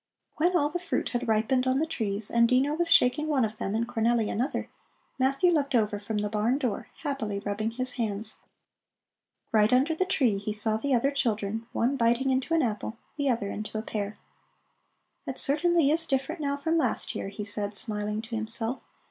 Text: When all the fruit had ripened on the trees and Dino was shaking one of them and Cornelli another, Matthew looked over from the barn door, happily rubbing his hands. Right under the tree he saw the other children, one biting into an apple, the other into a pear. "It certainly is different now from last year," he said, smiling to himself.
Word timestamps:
When 0.37 0.57
all 0.57 0.69
the 0.69 0.79
fruit 0.79 1.09
had 1.09 1.27
ripened 1.27 1.67
on 1.67 1.77
the 1.77 1.85
trees 1.85 2.31
and 2.31 2.49
Dino 2.49 2.73
was 2.73 2.89
shaking 2.89 3.27
one 3.27 3.45
of 3.45 3.57
them 3.57 3.75
and 3.75 3.87
Cornelli 3.87 4.31
another, 4.31 4.67
Matthew 5.19 5.51
looked 5.51 5.75
over 5.75 5.99
from 5.99 6.17
the 6.17 6.27
barn 6.27 6.57
door, 6.57 6.87
happily 7.03 7.39
rubbing 7.41 7.69
his 7.69 7.91
hands. 7.91 8.39
Right 9.51 9.71
under 9.71 9.93
the 9.93 10.03
tree 10.07 10.39
he 10.39 10.53
saw 10.53 10.77
the 10.77 10.95
other 10.95 11.11
children, 11.11 11.67
one 11.71 11.97
biting 11.97 12.31
into 12.31 12.55
an 12.55 12.63
apple, 12.63 12.97
the 13.15 13.29
other 13.29 13.51
into 13.51 13.77
a 13.77 13.83
pear. 13.83 14.17
"It 15.27 15.37
certainly 15.37 15.91
is 15.91 16.07
different 16.07 16.41
now 16.41 16.57
from 16.57 16.77
last 16.79 17.13
year," 17.13 17.27
he 17.27 17.43
said, 17.43 17.75
smiling 17.75 18.23
to 18.23 18.35
himself. 18.35 18.81